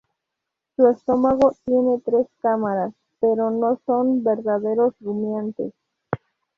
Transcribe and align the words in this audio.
Su 0.75 0.87
estómago 0.87 1.55
tiene 1.63 2.01
tres 2.03 2.25
cámaras, 2.41 2.91
pero 3.19 3.51
no 3.51 3.79
son 3.85 4.23
verdaderos 4.23 4.95
rumiantes. 4.99 5.73